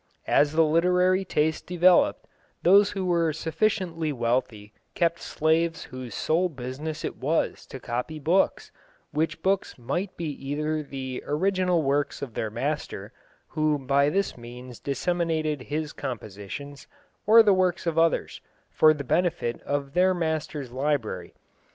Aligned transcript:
As 0.25 0.53
the 0.53 0.63
literary 0.65 1.23
taste 1.23 1.67
developed, 1.67 2.25
those 2.63 2.89
who 2.93 3.05
were 3.05 3.31
sufficiently 3.33 4.11
wealthy 4.11 4.73
kept 4.95 5.19
slaves 5.19 5.83
whose 5.83 6.15
sole 6.15 6.49
business 6.49 7.05
it 7.05 7.17
was 7.17 7.67
to 7.67 7.79
copy 7.79 8.17
books, 8.17 8.71
which 9.11 9.43
books 9.43 9.77
might 9.77 10.17
be 10.17 10.25
either 10.25 10.81
the 10.81 11.21
original 11.27 11.83
works 11.83 12.23
of 12.23 12.33
their 12.33 12.49
master, 12.49 13.13
who 13.49 13.77
by 13.77 14.09
this 14.09 14.35
means 14.35 14.79
disseminated 14.79 15.61
his 15.61 15.93
compositions, 15.93 16.87
or 17.27 17.43
the 17.43 17.53
works 17.53 17.85
of 17.85 17.99
others, 17.99 18.41
for 18.71 18.95
the 18.95 19.03
benefit 19.03 19.61
of 19.61 19.93
their 19.93 20.15
master's 20.15 20.71
library. 20.71 21.35